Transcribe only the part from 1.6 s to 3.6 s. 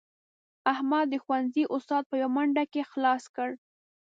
اسناد په یوه منډه کې خلاص کړل.